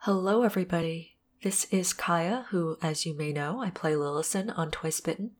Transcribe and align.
Hello, 0.00 0.44
everybody. 0.44 1.16
This 1.42 1.66
is 1.72 1.92
Kaya, 1.92 2.46
who, 2.50 2.78
as 2.80 3.04
you 3.04 3.12
may 3.12 3.32
know, 3.32 3.60
I 3.60 3.70
play 3.70 3.94
Lillison 3.94 4.56
on 4.56 4.70
Twice 4.70 5.00
Bitten, 5.00 5.32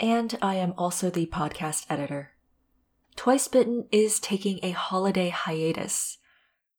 and 0.00 0.38
I 0.40 0.54
am 0.54 0.72
also 0.78 1.10
the 1.10 1.26
podcast 1.26 1.84
editor. 1.90 2.32
Twice 3.16 3.48
Bitten 3.48 3.86
is 3.92 4.18
taking 4.18 4.60
a 4.62 4.70
holiday 4.70 5.28
hiatus. 5.28 6.16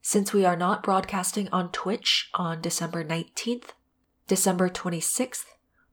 Since 0.01 0.33
we 0.33 0.43
are 0.43 0.55
not 0.55 0.81
broadcasting 0.81 1.47
on 1.51 1.71
Twitch 1.71 2.31
on 2.33 2.61
December 2.61 3.03
19th, 3.05 3.73
December 4.27 4.67
26th, 4.67 5.45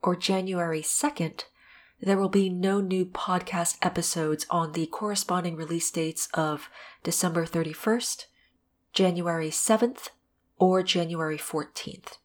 or 0.02 0.16
January 0.16 0.80
2nd, 0.80 1.44
there 2.00 2.16
will 2.16 2.30
be 2.30 2.48
no 2.48 2.80
new 2.80 3.04
podcast 3.04 3.76
episodes 3.82 4.46
on 4.48 4.72
the 4.72 4.86
corresponding 4.86 5.56
release 5.56 5.90
dates 5.90 6.28
of 6.32 6.70
December 7.04 7.44
31st, 7.44 8.24
January 8.94 9.50
7th, 9.50 10.08
or 10.62 10.80
January 10.80 11.36
14th. 11.36 12.18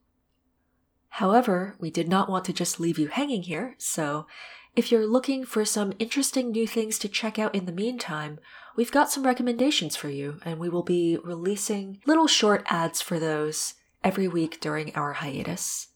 However, 1.09 1.75
we 1.79 1.89
did 1.89 2.07
not 2.07 2.29
want 2.29 2.45
to 2.45 2.53
just 2.53 2.79
leave 2.79 2.99
you 2.99 3.07
hanging 3.07 3.41
here, 3.41 3.73
so 3.79 4.27
if 4.75 4.91
you're 4.91 5.07
looking 5.07 5.43
for 5.43 5.65
some 5.65 5.93
interesting 5.97 6.51
new 6.51 6.67
things 6.67 6.99
to 6.99 7.09
check 7.09 7.39
out 7.39 7.55
in 7.55 7.65
the 7.65 7.71
meantime, 7.71 8.37
we've 8.75 8.91
got 8.91 9.09
some 9.09 9.25
recommendations 9.25 9.95
for 9.95 10.09
you, 10.09 10.39
and 10.45 10.59
we 10.59 10.69
will 10.69 10.83
be 10.83 11.17
releasing 11.23 11.99
little 12.05 12.27
short 12.27 12.61
ads 12.67 13.01
for 13.01 13.19
those 13.19 13.73
every 14.03 14.27
week 14.27 14.59
during 14.59 14.93
our 14.93 15.13
hiatus. 15.13 15.87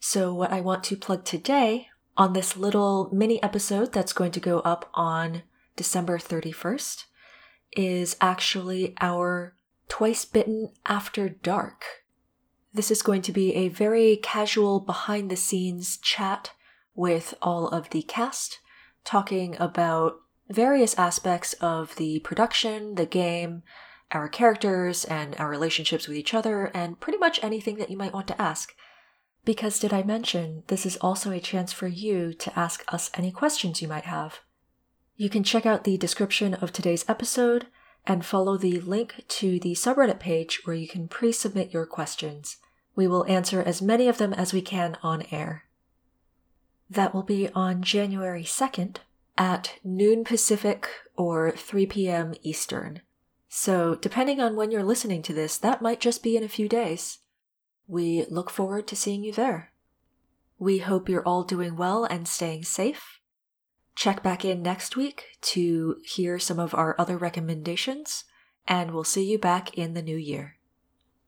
So, 0.00 0.34
what 0.34 0.50
I 0.50 0.60
want 0.60 0.82
to 0.84 0.96
plug 0.96 1.24
today 1.24 1.86
on 2.16 2.32
this 2.32 2.56
little 2.56 3.08
mini 3.12 3.40
episode 3.44 3.92
that's 3.92 4.12
going 4.12 4.32
to 4.32 4.40
go 4.40 4.58
up 4.60 4.90
on 4.92 5.44
December 5.76 6.18
31st 6.18 7.04
is 7.76 8.16
actually 8.20 8.96
our 9.00 9.54
Twice 9.90 10.24
Bitten 10.24 10.72
After 10.86 11.28
Dark. 11.28 11.84
This 12.72 12.90
is 12.90 13.02
going 13.02 13.20
to 13.22 13.32
be 13.32 13.54
a 13.54 13.68
very 13.68 14.16
casual 14.16 14.80
behind 14.80 15.30
the 15.30 15.36
scenes 15.36 15.98
chat 15.98 16.52
with 16.94 17.34
all 17.42 17.68
of 17.68 17.90
the 17.90 18.00
cast, 18.02 18.60
talking 19.04 19.56
about 19.58 20.20
various 20.48 20.96
aspects 20.96 21.52
of 21.54 21.96
the 21.96 22.20
production, 22.20 22.94
the 22.94 23.04
game, 23.04 23.62
our 24.12 24.28
characters, 24.28 25.04
and 25.04 25.34
our 25.38 25.50
relationships 25.50 26.08
with 26.08 26.16
each 26.16 26.32
other, 26.32 26.66
and 26.72 27.00
pretty 27.00 27.18
much 27.18 27.42
anything 27.42 27.76
that 27.76 27.90
you 27.90 27.96
might 27.96 28.14
want 28.14 28.28
to 28.28 28.40
ask. 28.40 28.74
Because, 29.44 29.80
did 29.80 29.92
I 29.92 30.02
mention, 30.04 30.62
this 30.68 30.86
is 30.86 30.96
also 30.98 31.30
a 31.32 31.40
chance 31.40 31.72
for 31.72 31.88
you 31.88 32.32
to 32.34 32.58
ask 32.58 32.84
us 32.88 33.10
any 33.14 33.32
questions 33.32 33.82
you 33.82 33.88
might 33.88 34.04
have. 34.04 34.38
You 35.16 35.28
can 35.28 35.42
check 35.42 35.66
out 35.66 35.84
the 35.84 35.98
description 35.98 36.54
of 36.54 36.72
today's 36.72 37.04
episode 37.08 37.66
and 38.06 38.24
follow 38.24 38.56
the 38.56 38.80
link 38.80 39.24
to 39.28 39.60
the 39.60 39.72
subreddit 39.72 40.18
page 40.18 40.62
where 40.64 40.76
you 40.76 40.88
can 40.88 41.08
pre 41.08 41.32
submit 41.32 41.72
your 41.72 41.86
questions. 41.86 42.56
We 42.96 43.06
will 43.06 43.26
answer 43.26 43.62
as 43.62 43.80
many 43.82 44.08
of 44.08 44.18
them 44.18 44.32
as 44.32 44.52
we 44.52 44.62
can 44.62 44.96
on 45.02 45.24
air. 45.30 45.64
That 46.88 47.14
will 47.14 47.22
be 47.22 47.48
on 47.54 47.82
January 47.82 48.42
2nd 48.42 48.96
at 49.38 49.78
noon 49.84 50.24
Pacific 50.24 50.88
or 51.16 51.52
3 51.52 51.86
p.m. 51.86 52.34
Eastern. 52.42 53.00
So, 53.48 53.94
depending 53.94 54.40
on 54.40 54.56
when 54.56 54.70
you're 54.70 54.84
listening 54.84 55.22
to 55.22 55.32
this, 55.32 55.56
that 55.58 55.82
might 55.82 56.00
just 56.00 56.22
be 56.22 56.36
in 56.36 56.44
a 56.44 56.48
few 56.48 56.68
days. 56.68 57.18
We 57.86 58.24
look 58.30 58.50
forward 58.50 58.86
to 58.88 58.96
seeing 58.96 59.24
you 59.24 59.32
there. 59.32 59.72
We 60.58 60.78
hope 60.78 61.08
you're 61.08 61.26
all 61.26 61.42
doing 61.42 61.76
well 61.76 62.04
and 62.04 62.28
staying 62.28 62.64
safe. 62.64 63.19
Check 64.00 64.22
back 64.22 64.46
in 64.46 64.62
next 64.62 64.96
week 64.96 65.36
to 65.42 65.98
hear 66.02 66.38
some 66.38 66.58
of 66.58 66.74
our 66.74 66.96
other 66.98 67.18
recommendations, 67.18 68.24
and 68.66 68.92
we'll 68.92 69.04
see 69.04 69.30
you 69.30 69.38
back 69.38 69.76
in 69.76 69.92
the 69.92 70.00
new 70.00 70.16
year. 70.16 70.56